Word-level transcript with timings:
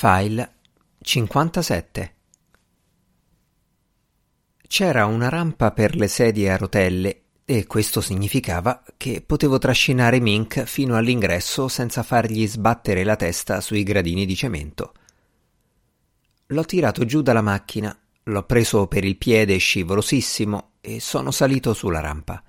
File 0.00 0.52
57 1.00 2.14
C'era 4.68 5.06
una 5.06 5.28
rampa 5.28 5.72
per 5.72 5.96
le 5.96 6.06
sedie 6.06 6.52
a 6.52 6.56
rotelle 6.56 7.22
e 7.44 7.66
questo 7.66 8.00
significava 8.00 8.84
che 8.96 9.24
potevo 9.26 9.58
trascinare 9.58 10.20
Mink 10.20 10.62
fino 10.66 10.94
all'ingresso 10.94 11.66
senza 11.66 12.04
fargli 12.04 12.46
sbattere 12.46 13.02
la 13.02 13.16
testa 13.16 13.60
sui 13.60 13.82
gradini 13.82 14.24
di 14.24 14.36
cemento. 14.36 14.92
L'ho 16.46 16.64
tirato 16.64 17.04
giù 17.04 17.20
dalla 17.20 17.42
macchina, 17.42 17.98
l'ho 18.22 18.42
preso 18.44 18.86
per 18.86 19.02
il 19.02 19.16
piede 19.16 19.56
scivolosissimo 19.56 20.74
e 20.80 21.00
sono 21.00 21.32
salito 21.32 21.74
sulla 21.74 21.98
rampa. 21.98 22.40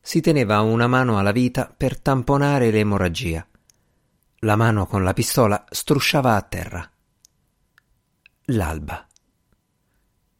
Si 0.00 0.20
teneva 0.20 0.60
una 0.60 0.86
mano 0.86 1.18
alla 1.18 1.32
vita 1.32 1.74
per 1.76 1.98
tamponare 1.98 2.70
l'emorragia. 2.70 3.44
La 4.42 4.54
mano 4.54 4.86
con 4.86 5.02
la 5.02 5.14
pistola 5.14 5.64
strusciava 5.68 6.36
a 6.36 6.42
terra. 6.42 6.88
L'alba. 8.44 9.04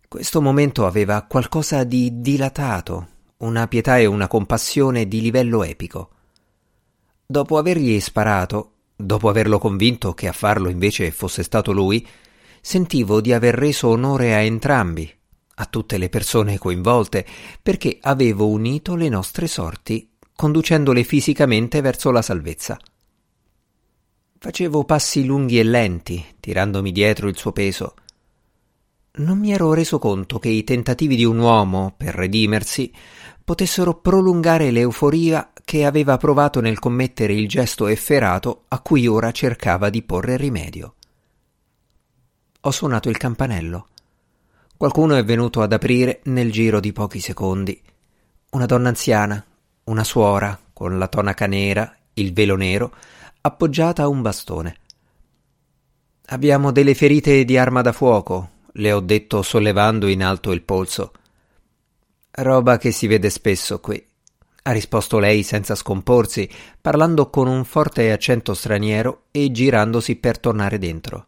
Questo 0.06 0.41
momento 0.41 0.87
aveva 0.87 1.23
qualcosa 1.23 1.83
di 1.83 2.20
dilatato, 2.20 3.09
una 3.39 3.66
pietà 3.66 3.98
e 3.98 4.06
una 4.06 4.29
compassione 4.29 5.09
di 5.09 5.20
livello 5.20 5.65
epico. 5.65 6.11
Dopo 7.27 7.59
avergli 7.59 7.98
sparato, 7.98 8.75
dopo 8.95 9.29
averlo 9.29 9.59
convinto 9.59 10.15
che 10.15 10.28
a 10.28 10.33
farlo 10.33 10.69
invece 10.69 11.11
fosse 11.11 11.42
stato 11.42 11.73
lui, 11.73 12.06
sentivo 12.61 13.20
di 13.20 13.33
aver 13.33 13.56
reso 13.56 13.89
onore 13.89 14.33
a 14.33 14.39
entrambi, 14.39 15.12
a 15.56 15.65
tutte 15.65 15.98
le 15.98 16.09
persone 16.09 16.56
coinvolte, 16.56 17.27
perché 17.61 17.98
avevo 18.01 18.47
unito 18.47 18.95
le 18.95 19.09
nostre 19.09 19.48
sorti, 19.48 20.09
conducendole 20.37 21.03
fisicamente 21.03 21.80
verso 21.80 22.12
la 22.12 22.23
salvezza. 22.23 22.78
Facevo 24.41 24.84
passi 24.84 25.24
lunghi 25.24 25.59
e 25.59 25.65
lenti, 25.65 26.24
tirandomi 26.38 26.92
dietro 26.92 27.27
il 27.27 27.37
suo 27.37 27.51
peso. 27.51 27.95
Non 29.17 29.36
mi 29.36 29.53
ero 29.53 29.75
reso 29.75 29.98
conto 29.98 30.39
che 30.39 30.48
i 30.48 30.62
tentativi 30.62 31.17
di 31.17 31.25
un 31.25 31.39
uomo 31.39 31.92
per 31.97 32.14
redimersi 32.14 32.92
potessero 33.42 33.95
prolungare 33.95 34.70
l'euforia 34.70 35.50
che 35.64 35.84
aveva 35.84 36.17
provato 36.19 36.61
nel 36.61 36.78
commettere 36.78 37.33
il 37.33 37.48
gesto 37.48 37.89
efferato 37.89 38.67
a 38.69 38.78
cui 38.78 39.08
ora 39.08 39.33
cercava 39.33 39.91
di 39.91 40.03
porre 40.03 40.36
rimedio. 40.36 40.95
Ho 42.61 42.70
suonato 42.70 43.08
il 43.08 43.17
campanello. 43.17 43.89
Qualcuno 44.77 45.17
è 45.17 45.25
venuto 45.25 45.62
ad 45.62 45.73
aprire 45.73 46.20
nel 46.25 46.52
giro 46.52 46.78
di 46.78 46.92
pochi 46.92 47.19
secondi. 47.19 47.83
Una 48.50 48.67
donna 48.67 48.91
anziana, 48.91 49.45
una 49.84 50.05
suora, 50.05 50.56
con 50.73 50.97
la 50.97 51.08
tonaca 51.08 51.47
nera, 51.47 51.92
il 52.14 52.33
velo 52.33 52.55
nero, 52.55 52.95
appoggiata 53.41 54.03
a 54.03 54.08
un 54.08 54.22
bastone. 54.22 54.77
Abbiamo 56.27 56.72
delle 56.72 56.94
ferite 56.94 57.45
di 57.45 57.56
arma 57.56 57.80
da 57.80 57.92
fuoco, 57.92 58.50
le 58.72 58.92
ho 58.92 59.00
detto 59.00 59.42
sollevando 59.42 60.06
in 60.06 60.22
alto 60.22 60.53
il 60.53 60.62
polso. 60.62 61.12
Roba 62.30 62.77
che 62.77 62.92
si 62.92 63.06
vede 63.06 63.30
spesso 63.30 63.80
qui, 63.80 64.05
ha 64.69 64.72
risposto 64.72 65.19
lei 65.19 65.42
senza 65.42 65.75
scomporsi, 65.75 66.48
parlando 66.80 67.30
con 67.30 67.47
un 67.47 67.64
forte 67.64 68.12
accento 68.12 68.53
straniero 68.53 69.25
e 69.30 69.50
girandosi 69.50 70.17
per 70.17 70.39
tornare 70.39 70.78
dentro. 70.78 71.27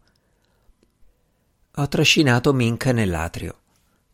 Ho 1.77 1.89
trascinato 1.89 2.53
Mink 2.53 2.87
nell'atrio. 2.87 3.59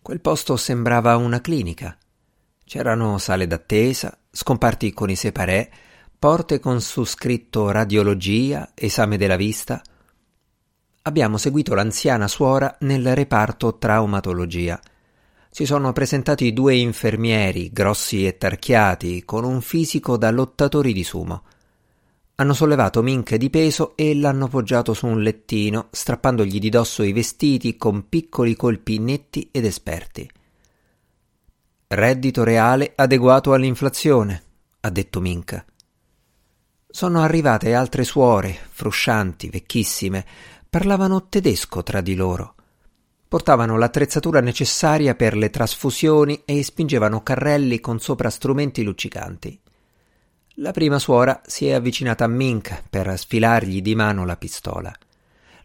Quel 0.00 0.20
posto 0.20 0.56
sembrava 0.56 1.16
una 1.16 1.40
clinica. 1.40 1.98
C'erano 2.64 3.18
sale 3.18 3.48
d'attesa, 3.48 4.16
scomparti 4.30 4.92
con 4.92 5.10
i 5.10 5.16
separé, 5.16 5.72
porte 6.26 6.58
con 6.58 6.80
su 6.80 7.04
scritto 7.04 7.70
radiologia, 7.70 8.72
esame 8.74 9.16
della 9.16 9.36
vista. 9.36 9.80
Abbiamo 11.02 11.36
seguito 11.38 11.72
l'anziana 11.72 12.26
suora 12.26 12.76
nel 12.80 13.14
reparto 13.14 13.78
traumatologia. 13.78 14.80
Si 15.48 15.64
sono 15.64 15.92
presentati 15.92 16.52
due 16.52 16.74
infermieri, 16.74 17.70
grossi 17.70 18.26
e 18.26 18.38
tarchiati, 18.38 19.24
con 19.24 19.44
un 19.44 19.60
fisico 19.60 20.16
da 20.16 20.32
lottatori 20.32 20.92
di 20.92 21.04
sumo. 21.04 21.44
Hanno 22.34 22.54
sollevato 22.54 23.02
Mink 23.02 23.36
di 23.36 23.48
peso 23.48 23.94
e 23.94 24.16
l'hanno 24.16 24.48
poggiato 24.48 24.94
su 24.94 25.06
un 25.06 25.22
lettino, 25.22 25.86
strappandogli 25.92 26.58
di 26.58 26.70
dosso 26.70 27.04
i 27.04 27.12
vestiti 27.12 27.76
con 27.76 28.08
piccoli 28.08 28.56
colpi 28.56 28.98
netti 28.98 29.48
ed 29.52 29.64
esperti. 29.64 30.28
Reddito 31.86 32.42
reale 32.42 32.94
adeguato 32.96 33.52
all'inflazione, 33.52 34.42
ha 34.80 34.90
detto 34.90 35.20
Mink. 35.20 35.74
Sono 36.96 37.20
arrivate 37.20 37.74
altre 37.74 38.04
suore, 38.04 38.56
fruscianti, 38.70 39.50
vecchissime, 39.50 40.24
parlavano 40.70 41.28
tedesco 41.28 41.82
tra 41.82 42.00
di 42.00 42.14
loro. 42.14 42.54
Portavano 43.28 43.76
l'attrezzatura 43.76 44.40
necessaria 44.40 45.14
per 45.14 45.36
le 45.36 45.50
trasfusioni 45.50 46.40
e 46.46 46.62
spingevano 46.62 47.22
carrelli 47.22 47.80
con 47.80 48.00
sopra 48.00 48.30
strumenti 48.30 48.82
luccicanti. 48.82 49.60
La 50.54 50.70
prima 50.70 50.98
suora 50.98 51.42
si 51.44 51.66
è 51.66 51.74
avvicinata 51.74 52.24
a 52.24 52.28
Mink 52.28 52.84
per 52.88 53.12
sfilargli 53.18 53.82
di 53.82 53.94
mano 53.94 54.24
la 54.24 54.38
pistola. 54.38 54.90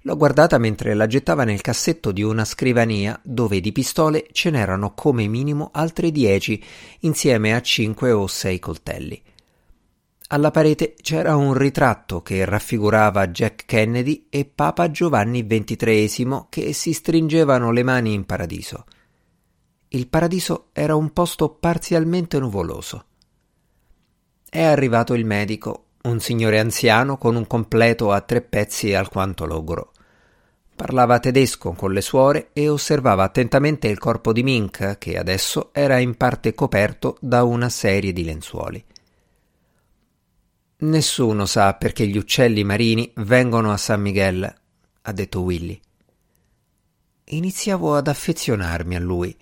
L'ho 0.02 0.18
guardata 0.18 0.58
mentre 0.58 0.96
la 0.96 1.08
gettava 1.08 1.46
nel 1.46 1.62
cassetto 1.62 2.12
di 2.12 2.24
una 2.24 2.44
scrivania 2.44 3.18
dove 3.24 3.62
di 3.62 3.72
pistole 3.72 4.28
ce 4.34 4.50
n'erano 4.50 4.94
come 4.94 5.28
minimo 5.28 5.70
altre 5.72 6.12
dieci 6.12 6.62
insieme 7.00 7.56
a 7.56 7.62
cinque 7.62 8.12
o 8.12 8.28
sei 8.28 8.60
coltelli. 8.60 9.24
Alla 10.34 10.50
parete 10.50 10.94
c'era 11.02 11.36
un 11.36 11.54
ritratto 11.54 12.22
che 12.22 12.46
raffigurava 12.46 13.28
Jack 13.28 13.66
Kennedy 13.66 14.28
e 14.30 14.46
Papa 14.46 14.90
Giovanni 14.90 15.46
XXIII 15.46 16.46
che 16.48 16.72
si 16.72 16.94
stringevano 16.94 17.72
le 17.72 17.84
mani 17.84 18.14
in 18.14 18.26
paradiso. 18.26 18.86
Il 19.90 20.08
paradiso 20.08 20.68
era 20.72 20.96
un 20.96 21.12
posto 21.12 21.50
parzialmente 21.50 22.40
nuvoloso. 22.40 23.06
È 24.50 24.62
arrivato 24.62 25.16
il 25.16 25.26
medico, 25.26 25.88
un 26.04 26.22
signore 26.22 26.60
anziano 26.60 27.18
con 27.18 27.36
un 27.36 27.46
completo 27.46 28.14
a 28.14 28.22
tre 28.22 28.40
pezzi 28.40 28.94
alquanto 28.94 29.46
logoro. 29.46 29.92
Parlava 30.74 31.20
tedesco 31.20 31.74
con 31.74 31.92
le 31.92 32.02
suore 32.02 32.52
e 32.54 32.70
osservava 32.70 33.24
attentamente 33.24 33.90
il 33.90 33.98
corpo 33.98 34.32
di 34.32 34.44
Mink, 34.44 34.98
che 34.98 35.18
adesso 35.18 35.72
era 35.74 36.00
in 36.00 36.16
parte 36.16 36.54
coperto 36.54 37.18
da 37.20 37.44
una 37.44 37.68
serie 37.68 38.14
di 38.14 38.24
lenzuoli. 38.24 38.82
Nessuno 40.82 41.46
sa 41.46 41.76
perché 41.76 42.08
gli 42.08 42.18
uccelli 42.18 42.64
marini 42.64 43.12
vengono 43.18 43.72
a 43.72 43.78
San 43.78 44.02
Miguel, 44.02 44.52
ha 45.02 45.12
detto 45.12 45.42
Willy. 45.42 45.80
Iniziavo 47.26 47.96
ad 47.96 48.08
affezionarmi 48.08 48.96
a 48.96 49.00
lui. 49.00 49.36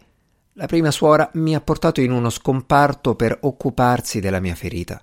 La 0.54 0.66
prima 0.66 0.92
suora 0.92 1.30
mi 1.36 1.56
ha 1.56 1.62
portato 1.62 2.02
in 2.02 2.12
uno 2.12 2.30
scomparto 2.30 3.16
per 3.16 3.38
occuparsi 3.42 4.20
della 4.20 4.42
mia 4.42 4.54
ferita. 4.54 5.02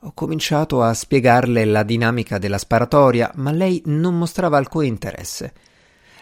Ho 0.00 0.12
cominciato 0.14 0.82
a 0.82 0.92
spiegarle 0.92 1.64
la 1.64 1.84
dinamica 1.84 2.38
della 2.38 2.58
sparatoria, 2.58 3.30
ma 3.36 3.52
lei 3.52 3.82
non 3.86 4.18
mostrava 4.18 4.56
alcun 4.56 4.84
interesse. 4.84 5.54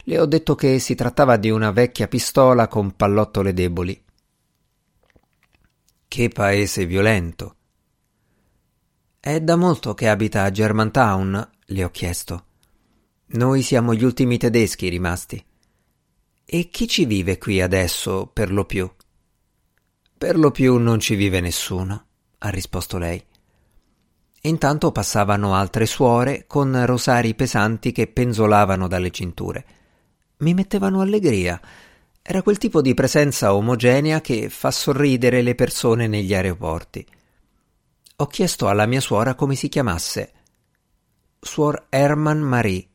Le 0.04 0.18
ho 0.18 0.26
detto 0.26 0.54
che 0.54 0.78
si 0.78 0.94
trattava 0.94 1.38
di 1.38 1.48
una 1.48 1.70
vecchia 1.70 2.08
pistola 2.08 2.68
con 2.68 2.94
pallottole 2.94 3.54
deboli. 3.54 4.04
Che 6.06 6.28
paese 6.28 6.84
violento, 6.84 7.54
è 9.20 9.38
da 9.38 9.54
molto 9.54 9.92
che 9.92 10.08
abita 10.08 10.44
a 10.44 10.50
Germantown? 10.50 11.50
le 11.66 11.84
ho 11.84 11.90
chiesto. 11.90 12.44
Noi 13.32 13.60
siamo 13.60 13.94
gli 13.94 14.02
ultimi 14.02 14.38
tedeschi 14.38 14.88
rimasti. 14.88 15.44
E 16.44 16.68
chi 16.70 16.88
ci 16.88 17.04
vive 17.04 17.36
qui 17.36 17.60
adesso, 17.60 18.30
per 18.32 18.50
lo 18.50 18.64
più? 18.64 18.90
Per 20.16 20.38
lo 20.38 20.50
più 20.50 20.78
non 20.78 21.00
ci 21.00 21.16
vive 21.16 21.40
nessuno, 21.40 22.06
ha 22.38 22.48
risposto 22.48 22.96
lei. 22.96 23.22
Intanto 24.42 24.90
passavano 24.90 25.54
altre 25.54 25.84
suore 25.84 26.46
con 26.46 26.86
rosari 26.86 27.34
pesanti 27.34 27.92
che 27.92 28.06
penzolavano 28.06 28.88
dalle 28.88 29.10
cinture. 29.10 29.64
Mi 30.38 30.54
mettevano 30.54 31.02
allegria. 31.02 31.60
Era 32.22 32.40
quel 32.40 32.56
tipo 32.56 32.80
di 32.80 32.94
presenza 32.94 33.54
omogenea 33.54 34.22
che 34.22 34.48
fa 34.48 34.70
sorridere 34.70 35.42
le 35.42 35.54
persone 35.54 36.06
negli 36.06 36.32
aeroporti. 36.32 37.06
Ho 38.20 38.26
chiesto 38.26 38.68
alla 38.68 38.84
mia 38.84 39.00
suora 39.00 39.34
come 39.34 39.54
si 39.54 39.70
chiamasse. 39.70 40.32
Suor 41.40 41.86
Hermann 41.88 42.42
Marie. 42.42 42.86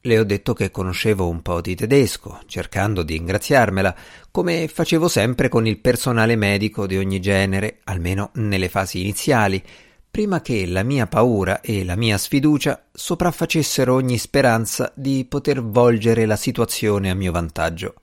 Le 0.00 0.18
ho 0.18 0.24
detto 0.24 0.54
che 0.54 0.72
conoscevo 0.72 1.28
un 1.28 1.40
po' 1.40 1.60
di 1.60 1.76
tedesco, 1.76 2.40
cercando 2.46 3.04
di 3.04 3.14
ingraziarmela, 3.14 3.94
come 4.32 4.66
facevo 4.66 5.06
sempre 5.06 5.48
con 5.48 5.68
il 5.68 5.78
personale 5.78 6.34
medico 6.34 6.88
di 6.88 6.96
ogni 6.96 7.20
genere, 7.20 7.78
almeno 7.84 8.30
nelle 8.34 8.68
fasi 8.68 9.02
iniziali, 9.02 9.62
prima 10.10 10.40
che 10.40 10.66
la 10.66 10.82
mia 10.82 11.06
paura 11.06 11.60
e 11.60 11.84
la 11.84 11.94
mia 11.94 12.18
sfiducia 12.18 12.88
sopraffacessero 12.90 13.94
ogni 13.94 14.18
speranza 14.18 14.90
di 14.96 15.24
poter 15.26 15.62
volgere 15.62 16.26
la 16.26 16.34
situazione 16.34 17.08
a 17.08 17.14
mio 17.14 17.30
vantaggio. 17.30 17.94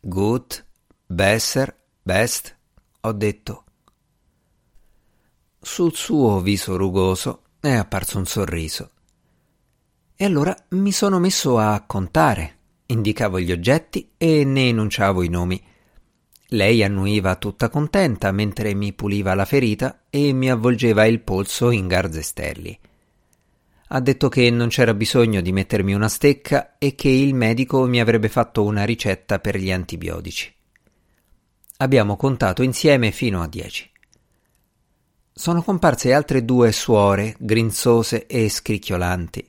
Gut, 0.00 0.64
besser, 1.04 1.76
best, 2.00 2.56
ho 3.00 3.12
detto. 3.12 3.63
Sul 5.64 5.94
suo 5.94 6.40
viso 6.42 6.76
rugoso 6.76 7.44
è 7.58 7.70
apparso 7.70 8.18
un 8.18 8.26
sorriso. 8.26 8.90
E 10.14 10.26
allora 10.26 10.54
mi 10.70 10.92
sono 10.92 11.18
messo 11.18 11.56
a 11.58 11.84
contare, 11.86 12.58
indicavo 12.84 13.40
gli 13.40 13.50
oggetti 13.50 14.10
e 14.18 14.44
ne 14.44 14.68
enunciavo 14.68 15.22
i 15.22 15.28
nomi. 15.28 15.60
Lei 16.48 16.84
annuiva 16.84 17.36
tutta 17.36 17.70
contenta 17.70 18.30
mentre 18.30 18.74
mi 18.74 18.92
puliva 18.92 19.32
la 19.32 19.46
ferita 19.46 20.02
e 20.10 20.34
mi 20.34 20.50
avvolgeva 20.50 21.06
il 21.06 21.20
polso 21.22 21.70
in 21.70 21.88
garzestelli. 21.88 22.78
Ha 23.88 24.00
detto 24.00 24.28
che 24.28 24.50
non 24.50 24.68
c'era 24.68 24.92
bisogno 24.92 25.40
di 25.40 25.50
mettermi 25.50 25.94
una 25.94 26.10
stecca 26.10 26.76
e 26.76 26.94
che 26.94 27.08
il 27.08 27.34
medico 27.34 27.86
mi 27.86 28.00
avrebbe 28.00 28.28
fatto 28.28 28.64
una 28.64 28.84
ricetta 28.84 29.38
per 29.38 29.56
gli 29.56 29.72
antibiotici. 29.72 30.54
Abbiamo 31.78 32.16
contato 32.16 32.62
insieme 32.62 33.12
fino 33.12 33.40
a 33.40 33.48
dieci. 33.48 33.92
Sono 35.36 35.62
comparse 35.62 36.12
altre 36.12 36.44
due 36.44 36.70
suore, 36.70 37.34
grinzose 37.40 38.28
e 38.28 38.48
scricchiolanti. 38.48 39.44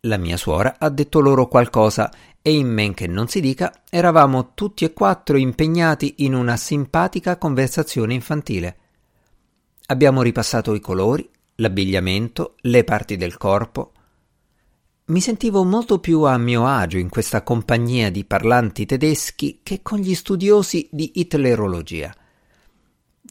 La 0.00 0.16
mia 0.16 0.36
suora 0.36 0.74
ha 0.76 0.88
detto 0.88 1.20
loro 1.20 1.46
qualcosa 1.46 2.12
e 2.42 2.52
in 2.52 2.66
men 2.66 2.94
che 2.94 3.06
non 3.06 3.28
si 3.28 3.38
dica 3.38 3.82
eravamo 3.88 4.54
tutti 4.54 4.84
e 4.84 4.92
quattro 4.92 5.36
impegnati 5.36 6.16
in 6.18 6.34
una 6.34 6.56
simpatica 6.56 7.38
conversazione 7.38 8.12
infantile. 8.12 8.76
Abbiamo 9.86 10.20
ripassato 10.20 10.74
i 10.74 10.80
colori, 10.80 11.30
l'abbigliamento, 11.56 12.56
le 12.62 12.82
parti 12.82 13.16
del 13.16 13.36
corpo. 13.36 13.92
Mi 15.06 15.20
sentivo 15.20 15.62
molto 15.62 16.00
più 16.00 16.22
a 16.22 16.36
mio 16.38 16.66
agio 16.66 16.98
in 16.98 17.08
questa 17.08 17.44
compagnia 17.44 18.10
di 18.10 18.24
parlanti 18.24 18.84
tedeschi 18.84 19.60
che 19.62 19.80
con 19.80 20.00
gli 20.00 20.16
studiosi 20.16 20.88
di 20.90 21.12
hitlerologia. 21.14 22.12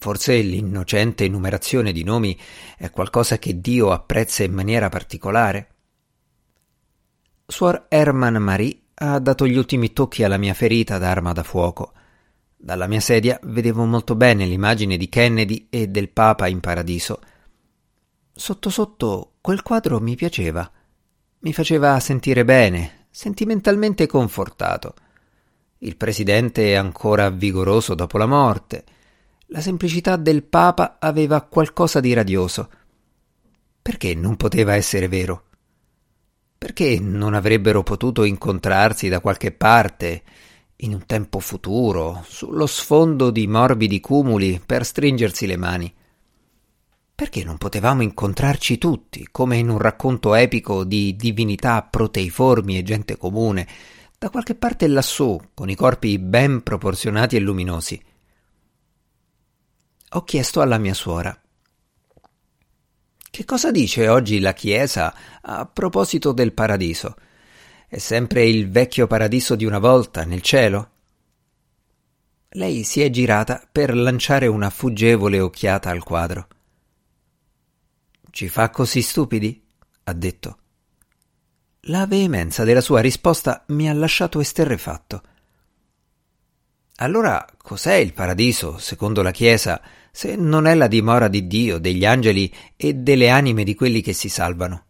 Forse 0.04 0.42
l'innocente 0.42 1.24
enumerazione 1.24 1.94
di 1.94 2.04
nomi 2.04 2.38
è 2.78 2.90
qualcosa 2.90 3.40
che 3.40 3.62
Dio 3.62 3.94
apprezza 3.94 4.44
in 4.44 4.52
maniera 4.52 4.90
particolare. 4.90 5.70
Suor 7.48 7.86
Hermann 7.88 8.36
Marie 8.36 8.82
ha 8.96 9.18
dato 9.20 9.48
gli 9.48 9.56
ultimi 9.56 9.94
tocchi 9.94 10.26
alla 10.26 10.36
mia 10.36 10.54
ferita 10.54 10.98
d'arma 10.98 11.32
da 11.32 11.44
fuoco. 11.44 11.94
Dalla 12.54 12.88
mia 12.88 13.00
sedia 13.00 13.40
vedevo 13.44 13.86
molto 13.86 14.16
bene 14.16 14.46
l'immagine 14.46 14.98
di 14.98 15.08
Kennedy 15.08 15.68
e 15.70 15.88
del 15.88 16.10
Papa 16.10 16.48
in 16.48 16.60
paradiso. 16.60 17.22
Sotto 18.34 18.70
sotto 18.70 19.36
quel 19.40 19.62
quadro 19.62 20.02
mi 20.02 20.18
piaceva. 20.18 20.70
Mi 21.40 21.54
faceva 21.54 21.98
sentire 22.02 22.44
bene, 22.44 23.06
sentimentalmente 23.10 24.06
confortato. 24.08 24.96
Il 25.78 25.96
presidente 25.96 26.72
è 26.72 26.74
ancora 26.74 27.30
vigoroso 27.30 27.96
dopo 27.96 28.18
la 28.18 28.26
morte. 28.26 28.84
La 29.48 29.62
semplicità 29.62 30.16
del 30.16 30.44
Papa 30.44 30.98
aveva 31.00 31.42
qualcosa 31.42 32.00
di 32.00 32.14
radioso. 32.14 32.70
Perché 33.82 34.16
non 34.16 34.38
poteva 34.38 34.76
essere 34.76 35.08
vero? 35.08 35.44
Perché 36.58 36.98
non 37.00 37.34
avrebbero 37.34 37.84
potuto 37.84 38.24
incontrarsi 38.24 39.10
da 39.10 39.20
qualche 39.20 39.52
parte, 39.52 40.24
in 40.78 40.94
un 40.94 41.06
tempo 41.06 41.40
futuro, 41.40 42.24
sullo 42.26 42.66
sfondo 42.66 43.32
di 43.32 43.46
morbidi 43.48 44.00
cumuli, 44.00 44.62
per 44.66 44.86
stringersi 44.86 45.46
le 45.46 45.58
mani? 45.58 45.94
Perché 47.14 47.44
non 47.44 47.58
potevamo 47.58 48.02
incontrarci 48.02 48.78
tutti, 48.78 49.28
come 49.30 49.58
in 49.58 49.70
un 49.70 49.78
racconto 49.78 50.34
epico 50.34 50.84
di 50.84 51.16
divinità 51.16 51.84
proteiformi 51.84 52.78
e 52.78 52.84
gente 52.84 53.18
comune, 53.18 53.68
da 54.18 54.30
qualche 54.30 54.56
parte 54.56 54.88
lassù, 54.88 55.40
con 55.54 55.70
i 55.70 55.76
corpi 55.76 56.18
ben 56.18 56.64
proporzionati 56.64 57.36
e 57.36 57.40
luminosi? 57.40 58.02
Ho 60.14 60.24
chiesto 60.24 60.62
alla 60.62 60.78
mia 60.78 60.94
suora 60.94 61.38
che 63.34 63.46
cosa 63.46 63.72
dice 63.72 64.10
oggi 64.10 64.40
la 64.40 64.54
Chiesa 64.54 65.12
a 65.42 65.66
proposito 65.66 66.34
del 66.34 66.54
paradiso? 66.54 67.16
È 67.88 67.98
sempre 67.98 68.46
il 68.46 68.70
vecchio 68.70 69.08
paradiso 69.08 69.56
di 69.56 69.66
una 69.66 69.80
volta 69.80 70.24
nel 70.24 70.44
cielo? 70.44 70.92
Lei 72.50 72.84
si 72.84 73.02
è 73.02 73.10
girata 73.10 73.68
per 73.72 73.96
lanciare 73.96 74.46
una 74.46 74.70
fuggevole 74.70 75.40
occhiata 75.40 75.90
al 75.90 76.04
quadro. 76.04 76.48
Ci 78.30 78.50
fa 78.50 78.70
così 78.70 79.02
stupidi? 79.02 79.66
ha 80.04 80.14
detto. 80.14 80.58
La 81.88 82.06
veemenza 82.06 82.64
della 82.64 82.82
sua 82.82 83.02
risposta 83.02 83.64
mi 83.70 83.90
ha 83.90 83.94
lasciato 83.94 84.40
esterrefatto. 84.40 85.24
Allora 86.98 87.44
cos'è 87.58 87.96
il 87.96 88.14
paradiso, 88.14 88.78
secondo 88.78 89.24
la 89.24 89.32
Chiesa, 89.32 89.82
se 90.16 90.36
non 90.36 90.68
è 90.68 90.76
la 90.76 90.86
dimora 90.86 91.28
di 91.28 91.48
Dio, 91.48 91.80
degli 91.80 92.06
angeli 92.06 92.54
e 92.76 92.94
delle 92.94 93.30
anime 93.30 93.64
di 93.64 93.74
quelli 93.74 94.00
che 94.00 94.14
si 94.14 94.30
salvano? 94.30 94.86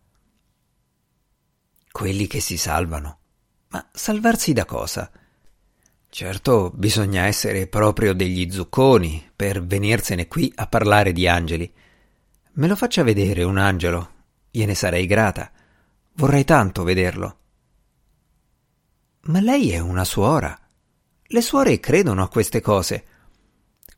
Quelli 1.90 2.28
che 2.28 2.42
si 2.42 2.58
salvano. 2.58 3.20
Ma 3.70 3.88
salvarsi 3.94 4.52
da 4.52 4.66
cosa? 4.66 5.10
Certo, 6.10 6.74
bisogna 6.76 7.24
essere 7.24 7.68
proprio 7.68 8.14
degli 8.14 8.52
zucconi 8.52 9.32
per 9.34 9.64
venirsene 9.64 10.28
qui 10.28 10.52
a 10.56 10.68
parlare 10.68 11.14
di 11.14 11.26
angeli. 11.26 11.74
Me 12.56 12.68
lo 12.68 12.76
faccia 12.76 13.04
vedere 13.04 13.44
un 13.44 13.58
angelo, 13.58 14.10
gliene 14.52 14.76
sarei 14.76 15.06
grata. 15.06 15.50
Vorrei 16.16 16.44
tanto 16.44 16.84
vederlo. 16.84 17.38
Ma 19.22 19.40
lei 19.40 19.72
è 19.72 19.80
una 19.80 20.04
suora. 20.04 20.60
Le 21.22 21.42
suore 21.42 21.80
credono 21.80 22.24
a 22.24 22.28
queste 22.28 22.60
cose. 22.60 23.06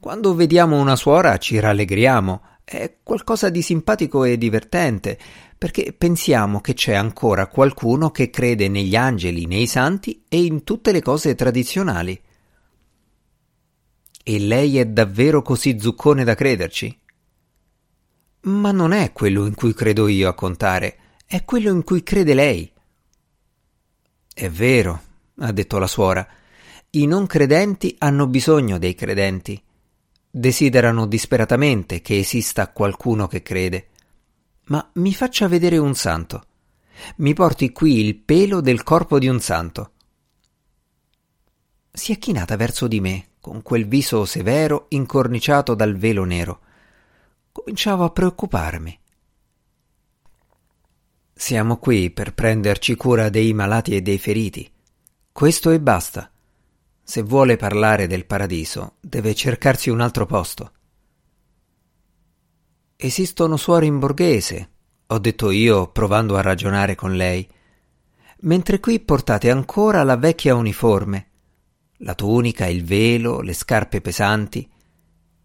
Quando 0.05 0.35
vediamo 0.35 0.79
una 0.79 0.95
suora 0.95 1.39
ci 1.39 1.59
rallegriamo, 1.59 2.41
è 2.63 2.97
qualcosa 3.01 3.49
di 3.49 3.63
simpatico 3.63 4.23
e 4.23 4.37
divertente, 4.37 5.17
perché 5.57 5.93
pensiamo 5.97 6.61
che 6.61 6.75
c'è 6.75 6.93
ancora 6.93 7.47
qualcuno 7.47 8.11
che 8.11 8.29
crede 8.29 8.67
negli 8.67 8.95
angeli, 8.95 9.47
nei 9.47 9.65
santi 9.65 10.23
e 10.29 10.43
in 10.43 10.63
tutte 10.63 10.91
le 10.91 11.01
cose 11.01 11.33
tradizionali. 11.33 12.21
E 14.23 14.39
lei 14.39 14.77
è 14.77 14.85
davvero 14.85 15.41
così 15.41 15.79
zuccone 15.79 16.23
da 16.23 16.35
crederci? 16.35 16.99
Ma 18.41 18.71
non 18.71 18.91
è 18.91 19.11
quello 19.11 19.47
in 19.47 19.55
cui 19.55 19.73
credo 19.73 20.07
io 20.07 20.29
a 20.29 20.35
contare, 20.35 20.97
è 21.25 21.43
quello 21.43 21.71
in 21.71 21.83
cui 21.83 22.03
crede 22.03 22.35
lei. 22.35 22.71
È 24.31 24.47
vero, 24.51 25.01
ha 25.39 25.51
detto 25.51 25.79
la 25.79 25.87
suora, 25.87 26.27
i 26.91 27.07
non 27.07 27.25
credenti 27.25 27.95
hanno 27.97 28.27
bisogno 28.27 28.77
dei 28.77 28.93
credenti 28.93 29.63
desiderano 30.37 31.05
disperatamente 31.05 32.01
che 32.01 32.19
esista 32.19 32.69
qualcuno 32.73 33.25
che 33.25 33.41
crede. 33.41 33.87
Ma 34.65 34.85
mi 34.95 35.13
faccia 35.13 35.47
vedere 35.47 35.77
un 35.77 35.95
santo. 35.95 36.43
Mi 37.17 37.33
porti 37.33 37.71
qui 37.71 38.05
il 38.05 38.17
pelo 38.17 38.59
del 38.59 38.83
corpo 38.83 39.17
di 39.17 39.29
un 39.29 39.39
santo. 39.39 39.91
Si 41.89 42.11
è 42.11 42.17
chinata 42.17 42.57
verso 42.57 42.87
di 42.87 42.99
me, 42.99 43.27
con 43.39 43.61
quel 43.61 43.87
viso 43.87 44.25
severo 44.25 44.87
incorniciato 44.89 45.73
dal 45.73 45.95
velo 45.95 46.25
nero. 46.25 46.59
Cominciavo 47.53 48.03
a 48.03 48.09
preoccuparmi. 48.09 48.99
Siamo 51.33 51.77
qui 51.77 52.11
per 52.11 52.33
prenderci 52.33 52.95
cura 52.95 53.29
dei 53.29 53.53
malati 53.53 53.95
e 53.95 54.01
dei 54.01 54.17
feriti. 54.17 54.69
Questo 55.31 55.69
e 55.69 55.79
basta. 55.79 56.29
Se 57.07 57.21
vuole 57.21 57.55
parlare 57.55 58.07
del 58.07 58.25
paradiso, 58.25 58.95
deve 58.99 59.35
cercarsi 59.35 59.91
un 59.91 60.01
altro 60.01 60.25
posto. 60.25 60.71
Esistono 62.95 63.57
suore 63.57 63.85
in 63.85 63.99
borghese, 63.99 64.69
ho 65.05 65.19
detto 65.19 65.51
io, 65.51 65.91
provando 65.91 66.35
a 66.35 66.41
ragionare 66.41 66.95
con 66.95 67.15
lei, 67.15 67.47
mentre 68.39 68.79
qui 68.79 68.99
portate 68.99 69.51
ancora 69.51 70.01
la 70.01 70.17
vecchia 70.17 70.55
uniforme, 70.55 71.27
la 71.97 72.15
tunica, 72.15 72.65
il 72.65 72.83
velo, 72.83 73.41
le 73.41 73.53
scarpe 73.53 74.01
pesanti. 74.01 74.67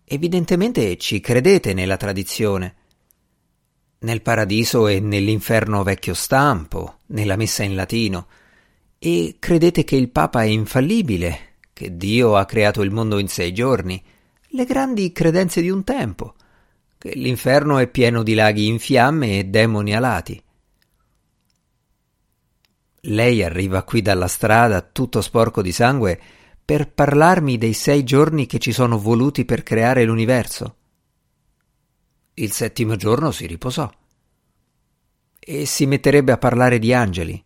Evidentemente 0.02 0.96
ci 0.96 1.20
credete 1.20 1.74
nella 1.74 1.98
tradizione. 1.98 2.74
Nel 3.98 4.22
paradiso 4.22 4.88
e 4.88 4.98
nell'inferno 4.98 5.82
vecchio 5.82 6.14
stampo, 6.14 7.00
nella 7.08 7.36
messa 7.36 7.62
in 7.64 7.74
latino, 7.74 8.28
e 8.98 9.36
credete 9.38 9.84
che 9.84 9.96
il 9.96 10.08
Papa 10.08 10.42
è 10.42 10.46
infallibile, 10.46 11.48
che 11.80 11.96
Dio 11.96 12.36
ha 12.36 12.44
creato 12.44 12.82
il 12.82 12.90
mondo 12.90 13.16
in 13.16 13.28
sei 13.28 13.54
giorni, 13.54 14.04
le 14.48 14.66
grandi 14.66 15.12
credenze 15.12 15.62
di 15.62 15.70
un 15.70 15.82
tempo, 15.82 16.34
che 16.98 17.12
l'inferno 17.14 17.78
è 17.78 17.88
pieno 17.88 18.22
di 18.22 18.34
laghi 18.34 18.66
in 18.66 18.78
fiamme 18.78 19.38
e 19.38 19.44
demoni 19.44 19.96
alati. 19.96 20.42
Lei 23.04 23.42
arriva 23.42 23.82
qui 23.82 24.02
dalla 24.02 24.28
strada 24.28 24.82
tutto 24.82 25.22
sporco 25.22 25.62
di 25.62 25.72
sangue 25.72 26.20
per 26.62 26.92
parlarmi 26.92 27.56
dei 27.56 27.72
sei 27.72 28.04
giorni 28.04 28.44
che 28.44 28.58
ci 28.58 28.72
sono 28.72 28.98
voluti 28.98 29.46
per 29.46 29.62
creare 29.62 30.04
l'universo. 30.04 30.76
Il 32.34 32.52
settimo 32.52 32.96
giorno 32.96 33.30
si 33.30 33.46
riposò 33.46 33.90
e 35.38 35.64
si 35.64 35.86
metterebbe 35.86 36.32
a 36.32 36.36
parlare 36.36 36.78
di 36.78 36.92
angeli, 36.92 37.42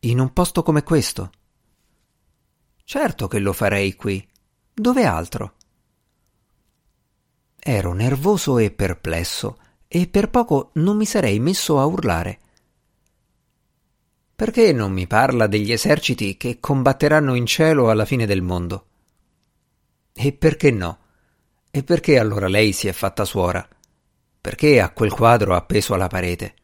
in 0.00 0.20
un 0.20 0.34
posto 0.34 0.62
come 0.62 0.82
questo. 0.82 1.30
Certo 2.90 3.28
che 3.28 3.38
lo 3.38 3.52
farei 3.52 3.94
qui. 3.94 4.28
Dove 4.74 5.04
altro? 5.04 5.54
Ero 7.56 7.92
nervoso 7.92 8.58
e 8.58 8.72
perplesso, 8.72 9.58
e 9.86 10.08
per 10.08 10.28
poco 10.28 10.72
non 10.72 10.96
mi 10.96 11.06
sarei 11.06 11.38
messo 11.38 11.78
a 11.78 11.84
urlare. 11.84 12.40
Perché 14.34 14.72
non 14.72 14.90
mi 14.90 15.06
parla 15.06 15.46
degli 15.46 15.70
eserciti 15.70 16.36
che 16.36 16.58
combatteranno 16.58 17.34
in 17.36 17.46
cielo 17.46 17.90
alla 17.90 18.04
fine 18.04 18.26
del 18.26 18.42
mondo? 18.42 18.86
E 20.12 20.32
perché 20.32 20.72
no? 20.72 20.98
E 21.70 21.84
perché 21.84 22.18
allora 22.18 22.48
lei 22.48 22.72
si 22.72 22.88
è 22.88 22.92
fatta 22.92 23.24
suora? 23.24 23.64
Perché 24.40 24.80
ha 24.80 24.90
quel 24.90 25.12
quadro 25.12 25.54
appeso 25.54 25.94
alla 25.94 26.08
parete? 26.08 26.54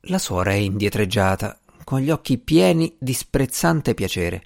La 0.00 0.18
suora 0.18 0.50
è 0.50 0.56
indietreggiata, 0.56 1.58
con 1.86 2.00
gli 2.00 2.10
occhi 2.10 2.36
pieni 2.38 2.96
di 2.98 3.12
sprezzante 3.12 3.94
piacere. 3.94 4.42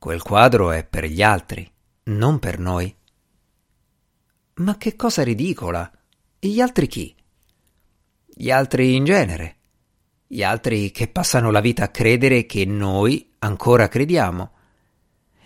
Quel 0.00 0.20
quadro 0.20 0.72
è 0.72 0.84
per 0.84 1.04
gli 1.04 1.22
altri, 1.22 1.70
non 2.06 2.40
per 2.40 2.58
noi. 2.58 2.92
Ma 4.54 4.76
che 4.76 4.96
cosa 4.96 5.22
ridicola! 5.22 5.88
Gli 6.40 6.60
altri 6.60 6.88
chi? 6.88 7.14
Gli 8.26 8.50
altri 8.50 8.96
in 8.96 9.04
genere. 9.04 9.58
Gli 10.26 10.42
altri 10.42 10.90
che 10.90 11.06
passano 11.06 11.52
la 11.52 11.60
vita 11.60 11.84
a 11.84 11.90
credere 11.90 12.46
che 12.46 12.64
noi 12.64 13.34
ancora 13.38 13.86
crediamo. 13.86 14.50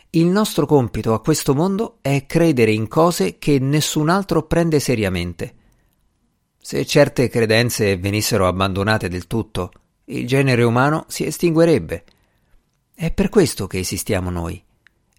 Il 0.08 0.24
nostro 0.24 0.64
compito 0.64 1.12
a 1.12 1.20
questo 1.20 1.54
mondo 1.54 1.98
è 2.00 2.24
credere 2.24 2.72
in 2.72 2.88
cose 2.88 3.36
che 3.36 3.58
nessun 3.58 4.08
altro 4.08 4.46
prende 4.46 4.80
seriamente. 4.80 5.54
Se 6.58 6.86
certe 6.86 7.28
credenze 7.28 7.98
venissero 7.98 8.46
abbandonate 8.46 9.08
del 9.08 9.26
tutto, 9.26 9.70
il 10.06 10.26
genere 10.26 10.62
umano 10.62 11.04
si 11.08 11.24
estinguerebbe. 11.24 12.04
È 12.94 13.10
per 13.12 13.28
questo 13.28 13.66
che 13.66 13.78
esistiamo 13.78 14.30
noi, 14.30 14.62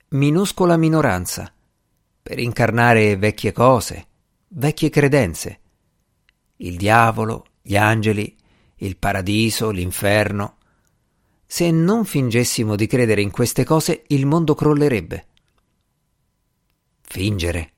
minuscola 0.09 0.77
minoranza, 0.77 1.51
per 2.21 2.39
incarnare 2.39 3.17
vecchie 3.17 3.51
cose, 3.51 4.07
vecchie 4.49 4.89
credenze. 4.89 5.59
Il 6.57 6.77
diavolo, 6.77 7.45
gli 7.61 7.75
angeli, 7.75 8.35
il 8.77 8.97
paradiso, 8.97 9.71
l'inferno. 9.71 10.57
Se 11.45 11.69
non 11.71 12.05
fingessimo 12.05 12.75
di 12.75 12.87
credere 12.87 13.21
in 13.21 13.31
queste 13.31 13.63
cose, 13.63 14.03
il 14.07 14.25
mondo 14.25 14.55
crollerebbe. 14.55 15.27
Fingere. 17.01 17.71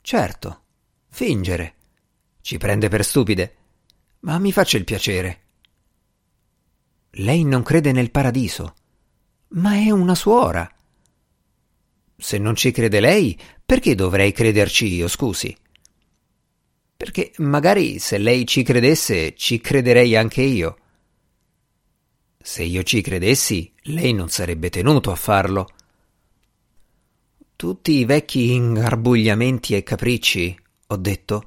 Certo, 0.00 0.62
fingere. 1.08 1.74
Ci 2.40 2.56
prende 2.58 2.88
per 2.88 3.04
stupide. 3.04 3.56
Ma 4.20 4.38
mi 4.38 4.52
faccia 4.52 4.76
il 4.76 4.84
piacere. 4.84 5.49
Lei 7.14 7.44
non 7.44 7.62
crede 7.62 7.90
nel 7.90 8.10
paradiso, 8.10 8.74
ma 9.48 9.74
è 9.74 9.90
una 9.90 10.14
suora. 10.14 10.70
Se 12.16 12.38
non 12.38 12.54
ci 12.54 12.70
crede 12.70 13.00
lei, 13.00 13.38
perché 13.64 13.94
dovrei 13.94 14.30
crederci 14.30 14.86
io, 14.86 15.08
scusi? 15.08 15.56
Perché 16.96 17.32
magari 17.38 17.98
se 17.98 18.18
lei 18.18 18.46
ci 18.46 18.62
credesse, 18.62 19.34
ci 19.34 19.60
crederei 19.60 20.14
anche 20.14 20.42
io. 20.42 20.76
Se 22.38 22.62
io 22.62 22.82
ci 22.84 23.00
credessi, 23.00 23.72
lei 23.84 24.12
non 24.12 24.28
sarebbe 24.28 24.70
tenuto 24.70 25.10
a 25.10 25.16
farlo. 25.16 25.66
Tutti 27.56 27.92
i 27.92 28.04
vecchi 28.04 28.52
ingarbugliamenti 28.52 29.74
e 29.74 29.82
capricci, 29.82 30.58
ho 30.86 30.96
detto, 30.96 31.44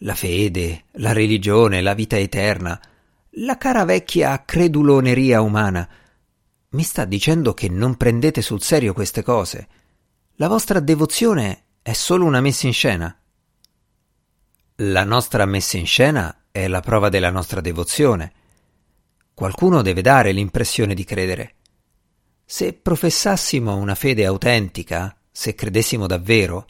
la 0.00 0.14
fede, 0.14 0.84
la 0.92 1.12
religione, 1.12 1.80
la 1.80 1.94
vita 1.94 2.18
eterna, 2.18 2.80
la 3.40 3.58
cara 3.58 3.84
vecchia 3.84 4.44
creduloneria 4.46 5.42
umana. 5.42 5.86
Mi 6.70 6.82
sta 6.82 7.04
dicendo 7.04 7.52
che 7.52 7.68
non 7.68 7.96
prendete 7.96 8.40
sul 8.40 8.62
serio 8.62 8.94
queste 8.94 9.22
cose. 9.22 9.68
La 10.36 10.48
vostra 10.48 10.80
devozione 10.80 11.64
è 11.82 11.92
solo 11.92 12.24
una 12.24 12.40
messa 12.40 12.66
in 12.66 12.72
scena. 12.72 13.14
La 14.76 15.04
nostra 15.04 15.44
messa 15.44 15.76
in 15.76 15.86
scena 15.86 16.44
è 16.50 16.66
la 16.66 16.80
prova 16.80 17.10
della 17.10 17.30
nostra 17.30 17.60
devozione. 17.60 18.32
Qualcuno 19.34 19.82
deve 19.82 20.00
dare 20.00 20.32
l'impressione 20.32 20.94
di 20.94 21.04
credere. 21.04 21.54
Se 22.42 22.72
professassimo 22.72 23.76
una 23.76 23.94
fede 23.94 24.24
autentica, 24.24 25.14
se 25.30 25.54
credessimo 25.54 26.06
davvero, 26.06 26.66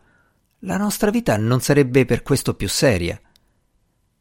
la 0.60 0.76
nostra 0.76 1.10
vita 1.10 1.36
non 1.36 1.60
sarebbe 1.60 2.04
per 2.04 2.22
questo 2.22 2.54
più 2.54 2.68
seria. 2.68 3.20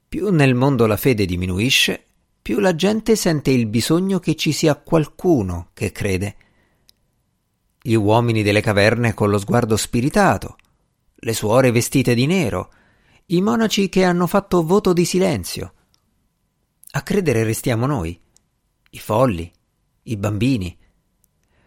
Più 0.07 0.29
nel 0.29 0.53
mondo 0.53 0.85
la 0.85 0.97
fede 0.97 1.25
diminuisce, 1.25 2.04
più 2.45 2.59
la 2.59 2.75
gente 2.75 3.15
sente 3.15 3.49
il 3.49 3.65
bisogno 3.65 4.19
che 4.19 4.35
ci 4.35 4.51
sia 4.51 4.75
qualcuno 4.75 5.69
che 5.73 5.91
crede. 5.91 6.35
Gli 7.81 7.95
uomini 7.95 8.43
delle 8.43 8.61
caverne 8.61 9.15
con 9.15 9.31
lo 9.31 9.39
sguardo 9.39 9.75
spiritato, 9.75 10.55
le 11.15 11.33
suore 11.33 11.71
vestite 11.71 12.13
di 12.13 12.27
nero, 12.27 12.71
i 13.25 13.41
monaci 13.41 13.89
che 13.89 14.03
hanno 14.03 14.27
fatto 14.27 14.63
voto 14.63 14.93
di 14.93 15.05
silenzio. 15.05 15.73
A 16.91 17.01
credere 17.01 17.43
restiamo 17.43 17.87
noi, 17.87 18.21
i 18.91 18.99
folli, 18.99 19.51
i 20.03 20.15
bambini. 20.15 20.77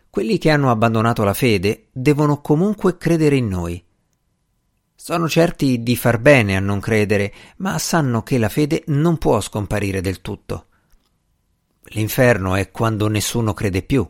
Quelli 0.09 0.39
che 0.39 0.51
hanno 0.51 0.71
abbandonato 0.71 1.25
la 1.25 1.35
fede 1.35 1.89
devono 1.91 2.41
comunque 2.41 2.97
credere 2.97 3.35
in 3.35 3.49
noi. 3.49 3.85
Sono 4.95 5.29
certi 5.29 5.83
di 5.83 5.97
far 5.97 6.21
bene 6.21 6.57
a 6.57 6.61
non 6.61 6.79
credere, 6.79 7.35
ma 7.57 7.77
sanno 7.81 8.23
che 8.23 8.39
la 8.39 8.49
fede 8.49 8.85
non 8.87 9.19
può 9.19 9.41
scomparire 9.41 10.01
del 10.01 10.21
tutto. 10.21 10.67
L'inferno 11.93 12.55
è 12.55 12.71
quando 12.71 13.09
nessuno 13.09 13.55
crede 13.55 13.83
più. 13.83 14.07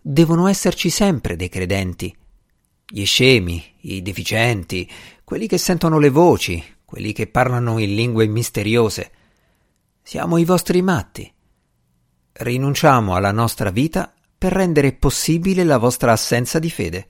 Devono 0.00 0.46
esserci 0.48 0.90
sempre 0.90 1.36
dei 1.36 1.48
credenti. 1.48 2.14
Gli 2.86 3.04
scemi, 3.04 3.64
i 3.82 4.02
deficienti, 4.02 4.88
quelli 5.24 5.46
che 5.46 5.56
sentono 5.56 5.98
le 5.98 6.10
voci, 6.10 6.62
quelli 6.84 7.12
che 7.12 7.26
parlano 7.26 7.78
in 7.78 7.94
lingue 7.94 8.26
misteriose. 8.26 9.10
Siamo 10.02 10.36
i 10.36 10.44
vostri 10.44 10.82
matti. 10.82 11.32
Rinunciamo 12.32 13.14
alla 13.14 13.32
nostra 13.32 13.70
vita 13.70 14.12
per 14.36 14.52
rendere 14.52 14.92
possibile 14.92 15.64
la 15.64 15.78
vostra 15.78 16.12
assenza 16.12 16.58
di 16.58 16.68
fede. 16.68 17.08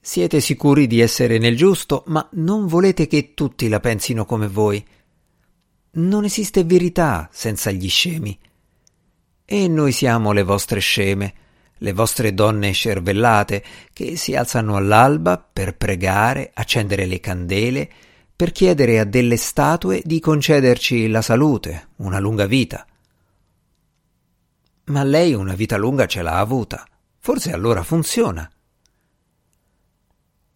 Siete 0.00 0.40
sicuri 0.40 0.86
di 0.86 1.00
essere 1.00 1.38
nel 1.38 1.56
giusto, 1.56 2.04
ma 2.06 2.28
non 2.32 2.66
volete 2.66 3.06
che 3.06 3.34
tutti 3.34 3.68
la 3.68 3.80
pensino 3.80 4.24
come 4.24 4.46
voi. 4.46 4.84
Non 5.98 6.24
esiste 6.24 6.62
verità 6.62 7.28
senza 7.32 7.72
gli 7.72 7.88
scemi. 7.88 8.38
E 9.44 9.66
noi 9.66 9.90
siamo 9.90 10.30
le 10.30 10.44
vostre 10.44 10.78
sceme, 10.78 11.34
le 11.78 11.92
vostre 11.92 12.34
donne 12.34 12.70
scervellate, 12.70 13.64
che 13.92 14.16
si 14.16 14.36
alzano 14.36 14.76
all'alba 14.76 15.38
per 15.38 15.76
pregare, 15.76 16.52
accendere 16.54 17.04
le 17.06 17.18
candele, 17.18 17.90
per 18.36 18.52
chiedere 18.52 19.00
a 19.00 19.04
delle 19.04 19.36
statue 19.36 20.00
di 20.04 20.20
concederci 20.20 21.08
la 21.08 21.22
salute, 21.22 21.88
una 21.96 22.20
lunga 22.20 22.46
vita. 22.46 22.86
Ma 24.84 25.02
lei 25.02 25.34
una 25.34 25.54
vita 25.54 25.76
lunga 25.76 26.06
ce 26.06 26.22
l'ha 26.22 26.38
avuta. 26.38 26.86
Forse 27.18 27.52
allora 27.52 27.82
funziona. 27.82 28.48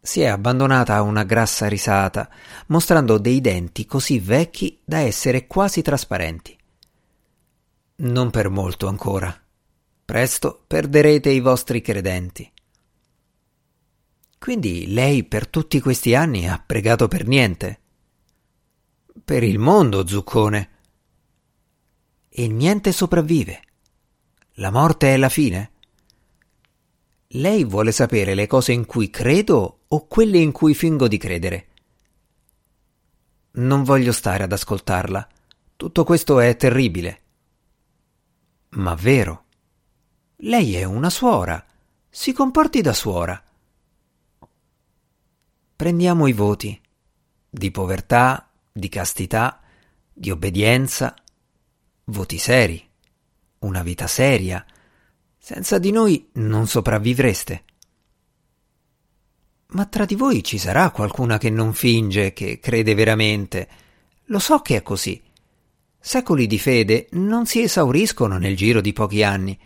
Si 0.05 0.21
è 0.21 0.27
abbandonata 0.27 0.97
a 0.97 1.03
una 1.03 1.23
grassa 1.23 1.69
risata, 1.69 2.29
mostrando 2.67 3.19
dei 3.19 3.41
denti 3.41 3.87
così 3.87 4.19
vecchi 4.19 4.81
da 4.85 4.99
essere 4.99 5.47
quasi 5.47 5.81
trasparenti. 5.81 6.59
Non 7.99 8.31
per 8.31 8.49
molto 8.49 8.89
ancora. 8.89 9.33
Presto 10.05 10.65
perderete 10.67 11.31
i 11.31 11.39
vostri 11.39 11.81
credenti. 11.81 12.51
Quindi 14.41 14.93
lei 14.93 15.23
per 15.23 15.47
tutti 15.47 15.79
questi 15.79 16.17
anni 16.17 16.49
ha 16.49 16.61
pregato 16.61 17.07
per 17.07 17.25
niente? 17.25 17.81
Per 19.25 19.45
il 19.45 19.61
mondo, 19.61 20.05
zuccone. 20.05 20.71
E 22.29 22.49
niente 22.49 22.91
sopravvive. 22.91 23.63
La 24.55 24.73
morte 24.73 25.15
è 25.15 25.17
la 25.17 25.29
fine? 25.29 25.71
Lei 27.29 27.63
vuole 27.63 27.93
sapere 27.93 28.35
le 28.35 28.49
cose 28.49 28.73
in 28.73 28.85
cui 28.85 29.09
credo 29.09 29.82
o 29.95 30.07
quelle 30.07 30.39
in 30.39 30.53
cui 30.53 30.75
fingo 30.75 31.07
di 31.07 31.19
credere? 31.19 31.67
Non 33.53 33.83
voglio 33.83 34.13
stare 34.13 34.45
ad 34.45 34.53
ascoltarla. 34.53 35.29
Tutto 35.77 36.05
questo 36.05 36.41
è 36.41 36.57
terribile. 36.57 37.21
Ma 38.71 38.95
vero. 38.95 39.45
Lei 40.37 40.77
è 40.77 40.85
una 40.85 41.11
suora. 41.11 41.63
Si 42.09 42.33
comporti 42.33 42.81
da 42.81 42.95
suora. 42.95 43.43
Prendiamo 45.77 46.27
i 46.27 46.33
voti 46.33 46.81
di 47.51 47.71
povertà, 47.71 48.49
di 48.73 48.89
castità, 48.89 49.61
di 50.11 50.31
obbedienza, 50.31 51.15
voti 52.05 52.39
seri, 52.39 52.83
una 53.59 53.83
vita 53.83 54.07
seria, 54.07 54.65
senza 55.37 55.79
di 55.79 55.91
noi 55.91 56.31
non 56.35 56.67
sopravvivreste. 56.67 57.65
Ma 59.73 59.87
tra 59.87 60.05
di 60.05 60.15
voi 60.15 60.45
ci 60.45 60.59
sarà 60.59 60.91
qualcuna 60.91 61.39
che 61.39 61.49
non 61.49 61.73
finge, 61.73 62.33
che 62.33 62.59
crede 62.61 62.95
veramente. 62.95 63.69
Lo 64.27 64.39
so 64.39 64.59
che 64.59 64.77
è 64.77 64.83
così. 64.83 65.21
Secoli 65.99 66.47
di 66.47 66.59
fede 66.59 67.09
non 67.13 67.47
si 67.47 67.63
esauriscono 67.63 68.37
nel 68.37 68.55
giro 68.55 68.81
di 68.81 68.93
pochi 68.93 69.23
anni. 69.23 69.59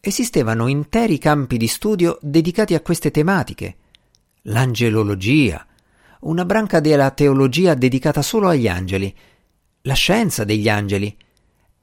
Esistevano 0.00 0.68
interi 0.68 1.18
campi 1.18 1.56
di 1.58 1.66
studio 1.66 2.18
dedicati 2.22 2.74
a 2.74 2.80
queste 2.80 3.10
tematiche. 3.10 3.76
L'angelologia, 4.42 5.66
una 6.20 6.44
branca 6.46 6.80
della 6.80 7.10
teologia 7.10 7.74
dedicata 7.74 8.22
solo 8.22 8.48
agli 8.48 8.68
angeli, 8.68 9.14
la 9.82 9.94
scienza 9.94 10.44
degli 10.44 10.68
angeli. 10.68 11.14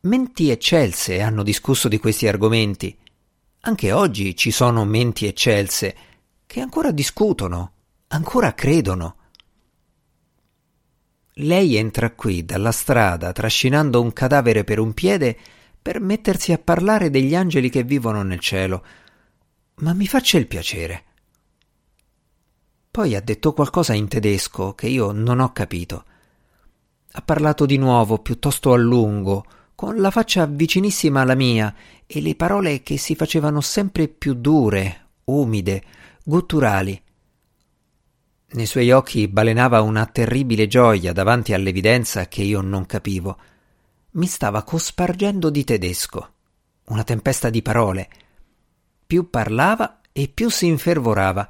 Menti 0.01 0.49
eccelse 0.49 1.21
hanno 1.21 1.43
discusso 1.43 1.87
di 1.87 1.99
questi 1.99 2.27
argomenti. 2.27 2.97
Anche 3.61 3.91
oggi 3.91 4.35
ci 4.35 4.49
sono 4.49 4.85
menti 4.85 5.27
eccelse 5.27 5.95
che 6.51 6.59
ancora 6.59 6.91
discutono, 6.91 7.71
ancora 8.09 8.53
credono. 8.53 9.15
Lei 11.35 11.77
entra 11.77 12.11
qui 12.11 12.43
dalla 12.43 12.73
strada 12.73 13.31
trascinando 13.31 14.01
un 14.01 14.11
cadavere 14.11 14.65
per 14.65 14.77
un 14.77 14.93
piede 14.93 15.37
per 15.81 16.01
mettersi 16.01 16.51
a 16.51 16.57
parlare 16.57 17.09
degli 17.09 17.35
angeli 17.35 17.69
che 17.69 17.83
vivono 17.83 18.21
nel 18.23 18.41
cielo. 18.41 18.83
Ma 19.75 19.93
mi 19.93 20.05
faccia 20.07 20.37
il 20.39 20.47
piacere. 20.47 21.03
Poi 22.91 23.15
ha 23.15 23.21
detto 23.21 23.53
qualcosa 23.53 23.93
in 23.93 24.09
tedesco 24.09 24.73
che 24.73 24.87
io 24.87 25.13
non 25.13 25.39
ho 25.39 25.53
capito. 25.53 26.03
Ha 27.13 27.21
parlato 27.21 27.65
di 27.65 27.77
nuovo 27.77 28.17
piuttosto 28.17 28.73
a 28.73 28.77
lungo, 28.77 29.45
con 29.73 30.01
la 30.01 30.11
faccia 30.11 30.45
vicinissima 30.47 31.21
alla 31.21 31.33
mia 31.33 31.73
e 32.05 32.19
le 32.19 32.35
parole 32.35 32.83
che 32.83 32.97
si 32.97 33.15
facevano 33.15 33.61
sempre 33.61 34.09
più 34.09 34.33
dure, 34.33 35.11
umide, 35.23 35.83
gutturali. 36.23 37.01
Nei 38.53 38.65
suoi 38.65 38.91
occhi 38.91 39.27
balenava 39.27 39.81
una 39.81 40.05
terribile 40.05 40.67
gioia 40.67 41.13
davanti 41.13 41.53
all'evidenza 41.53 42.27
che 42.27 42.41
io 42.41 42.61
non 42.61 42.85
capivo 42.85 43.37
mi 44.13 44.27
stava 44.27 44.63
cospargendo 44.63 45.49
di 45.49 45.63
tedesco, 45.63 46.33
una 46.87 47.03
tempesta 47.03 47.49
di 47.49 47.61
parole. 47.61 48.09
Più 49.07 49.29
parlava 49.29 50.01
e 50.11 50.27
più 50.27 50.49
si 50.49 50.67
infervorava. 50.67 51.49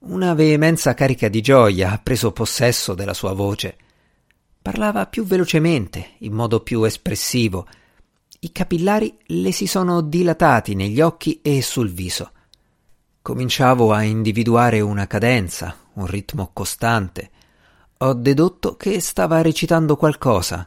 Una 0.00 0.34
veemenza 0.34 0.94
carica 0.94 1.28
di 1.28 1.40
gioia 1.40 1.90
ha 1.90 1.98
preso 1.98 2.30
possesso 2.30 2.94
della 2.94 3.14
sua 3.14 3.32
voce. 3.32 3.76
Parlava 4.62 5.06
più 5.06 5.24
velocemente, 5.24 6.10
in 6.18 6.32
modo 6.32 6.60
più 6.60 6.84
espressivo. 6.84 7.66
I 8.40 8.52
capillari 8.52 9.18
le 9.26 9.50
si 9.50 9.66
sono 9.66 10.00
dilatati 10.00 10.76
negli 10.76 11.00
occhi 11.00 11.40
e 11.42 11.60
sul 11.60 11.90
viso. 11.90 12.30
Cominciavo 13.28 13.92
a 13.92 14.04
individuare 14.04 14.80
una 14.80 15.06
cadenza, 15.06 15.76
un 15.96 16.06
ritmo 16.06 16.48
costante. 16.54 17.30
Ho 17.98 18.14
dedotto 18.14 18.74
che 18.76 19.00
stava 19.00 19.42
recitando 19.42 19.96
qualcosa, 19.96 20.66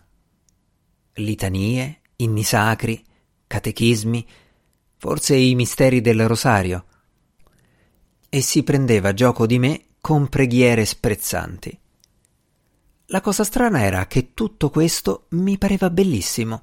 litanie, 1.14 2.02
inni 2.18 2.44
sacri, 2.44 3.04
catechismi, 3.48 4.28
forse 4.98 5.36
i 5.38 5.56
misteri 5.56 6.02
del 6.02 6.28
rosario. 6.28 6.86
E 8.30 8.42
si 8.42 8.62
prendeva 8.62 9.16
gioco 9.16 9.48
di 9.48 9.58
me 9.58 9.86
con 10.00 10.30
preghiere 10.30 10.86
sprezzanti. 10.86 11.80
La 13.08 13.22
cosa 13.22 13.44
strana 13.44 13.82
era 13.82 14.06
che 14.06 14.36
tutto 14.36 14.70
questo 14.70 15.26
mi 15.30 15.58
pareva 15.58 15.90
bellissimo. 15.90 16.62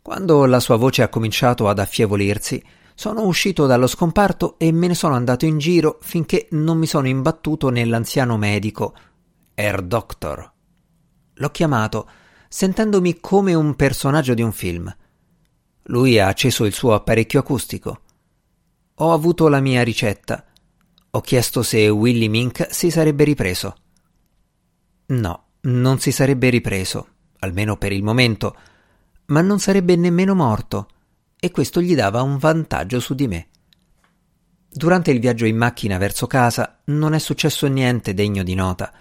Quando 0.00 0.46
la 0.46 0.58
sua 0.58 0.76
voce 0.76 1.02
ha 1.02 1.10
cominciato 1.10 1.68
ad 1.68 1.80
affievolirsi, 1.80 2.64
sono 2.98 3.26
uscito 3.26 3.66
dallo 3.66 3.86
scomparto 3.86 4.58
e 4.58 4.72
me 4.72 4.86
ne 4.86 4.94
sono 4.94 5.14
andato 5.14 5.44
in 5.44 5.58
giro 5.58 5.98
finché 6.00 6.48
non 6.52 6.78
mi 6.78 6.86
sono 6.86 7.06
imbattuto 7.06 7.68
nell'anziano 7.68 8.38
medico, 8.38 8.94
Herr 9.52 9.82
Doctor. 9.82 10.50
L'ho 11.34 11.50
chiamato 11.50 12.08
sentendomi 12.48 13.20
come 13.20 13.52
un 13.52 13.74
personaggio 13.76 14.32
di 14.32 14.40
un 14.40 14.50
film. 14.50 14.92
Lui 15.88 16.18
ha 16.18 16.28
acceso 16.28 16.64
il 16.64 16.72
suo 16.72 16.94
apparecchio 16.94 17.38
acustico. 17.38 18.00
Ho 18.94 19.12
avuto 19.12 19.48
la 19.48 19.60
mia 19.60 19.82
ricetta. 19.82 20.42
Ho 21.10 21.20
chiesto 21.20 21.62
se 21.62 21.90
Willy 21.90 22.28
Mink 22.28 22.68
si 22.70 22.90
sarebbe 22.90 23.24
ripreso. 23.24 23.76
No, 25.08 25.48
non 25.60 25.98
si 25.98 26.12
sarebbe 26.12 26.48
ripreso, 26.48 27.08
almeno 27.40 27.76
per 27.76 27.92
il 27.92 28.02
momento, 28.02 28.56
ma 29.26 29.42
non 29.42 29.58
sarebbe 29.58 29.96
nemmeno 29.96 30.34
morto, 30.34 30.88
e 31.38 31.50
questo 31.50 31.80
gli 31.80 31.94
dava 31.94 32.22
un 32.22 32.38
vantaggio 32.38 33.00
su 33.00 33.14
di 33.14 33.28
me. 33.28 33.48
Durante 34.68 35.10
il 35.10 35.20
viaggio 35.20 35.46
in 35.46 35.56
macchina 35.56 35.96
verso 35.96 36.26
casa 36.26 36.80
non 36.86 37.14
è 37.14 37.18
successo 37.18 37.66
niente 37.66 38.14
degno 38.14 38.42
di 38.42 38.54
nota. 38.54 38.92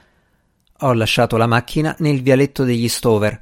Ho 0.79 0.93
lasciato 0.93 1.37
la 1.37 1.47
macchina 1.47 1.95
nel 1.99 2.21
vialetto 2.21 2.63
degli 2.63 2.87
Stover. 2.87 3.41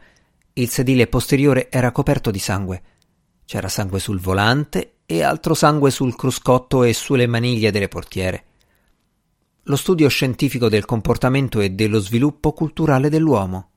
Il 0.53 0.69
sedile 0.69 1.07
posteriore 1.07 1.69
era 1.69 1.91
coperto 1.91 2.31
di 2.31 2.39
sangue. 2.39 2.81
C'era 3.45 3.67
sangue 3.67 3.99
sul 3.99 4.19
volante 4.19 4.97
e 5.05 5.21
altro 5.21 5.53
sangue 5.53 5.91
sul 5.91 6.15
cruscotto 6.15 6.83
e 6.83 6.93
sulle 6.93 7.27
maniglie 7.27 7.71
delle 7.71 7.87
portiere. 7.87 8.45
Lo 9.63 9.75
studio 9.75 10.07
scientifico 10.09 10.69
del 10.69 10.85
comportamento 10.85 11.59
e 11.59 11.69
dello 11.69 11.99
sviluppo 11.99 12.51
culturale 12.53 13.09
dell'uomo. 13.09 13.69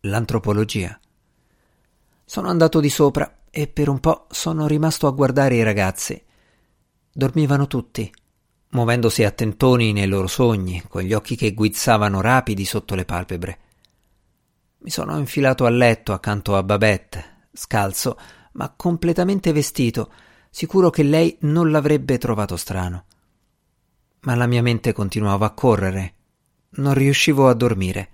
L'antropologia. 0.00 0.98
Sono 2.24 2.48
andato 2.48 2.80
di 2.80 2.88
sopra 2.88 3.43
e 3.54 3.68
per 3.68 3.88
un 3.88 4.00
po' 4.00 4.26
sono 4.30 4.66
rimasto 4.66 5.06
a 5.06 5.12
guardare 5.12 5.54
i 5.54 5.62
ragazzi. 5.62 6.20
Dormivano 7.12 7.68
tutti 7.68 8.12
muovendosi 8.74 9.22
a 9.22 9.30
tentoni 9.30 9.92
nei 9.92 10.06
loro 10.06 10.26
sogni, 10.26 10.82
con 10.88 11.02
gli 11.02 11.12
occhi 11.12 11.36
che 11.36 11.54
guizzavano 11.54 12.20
rapidi 12.20 12.64
sotto 12.64 12.94
le 12.94 13.04
palpebre. 13.04 13.58
Mi 14.78 14.90
sono 14.90 15.16
infilato 15.16 15.64
a 15.64 15.70
letto 15.70 16.12
accanto 16.12 16.56
a 16.56 16.62
Babette, 16.62 17.48
scalzo, 17.52 18.18
ma 18.52 18.72
completamente 18.76 19.52
vestito, 19.52 20.12
sicuro 20.50 20.90
che 20.90 21.04
lei 21.04 21.36
non 21.42 21.70
l'avrebbe 21.70 22.18
trovato 22.18 22.56
strano. 22.56 23.04
Ma 24.20 24.34
la 24.34 24.46
mia 24.46 24.62
mente 24.62 24.92
continuava 24.92 25.46
a 25.46 25.52
correre. 25.52 26.14
Non 26.70 26.94
riuscivo 26.94 27.48
a 27.48 27.54
dormire. 27.54 28.08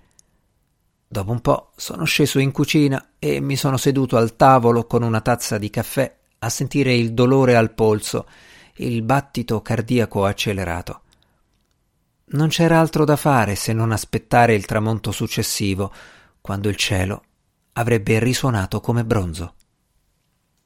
Dopo 1.11 1.31
un 1.31 1.41
po' 1.41 1.71
sono 1.75 2.05
sceso 2.05 2.39
in 2.39 2.53
cucina 2.53 3.15
e 3.19 3.41
mi 3.41 3.57
sono 3.57 3.75
seduto 3.75 4.15
al 4.15 4.37
tavolo 4.37 4.85
con 4.85 5.03
una 5.03 5.19
tazza 5.19 5.57
di 5.57 5.69
caffè 5.69 6.15
a 6.39 6.47
sentire 6.47 6.93
il 6.93 7.13
dolore 7.13 7.57
al 7.57 7.73
polso 7.73 8.29
il 8.75 9.01
battito 9.01 9.61
cardiaco 9.61 10.23
accelerato. 10.23 11.01
Non 12.27 12.47
c'era 12.47 12.79
altro 12.79 13.03
da 13.03 13.17
fare 13.17 13.55
se 13.55 13.73
non 13.73 13.91
aspettare 13.91 14.55
il 14.55 14.65
tramonto 14.65 15.11
successivo, 15.11 15.91
quando 16.39 16.69
il 16.69 16.77
cielo 16.77 17.23
avrebbe 17.73 18.17
risuonato 18.19 18.79
come 18.79 19.03
bronzo. 19.03 19.55